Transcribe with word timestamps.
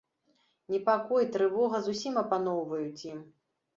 Непакой, 0.75 1.23
трывога 1.37 1.77
зусім 1.91 2.13
апаноўваюць 2.25 3.05
ім. 3.11 3.21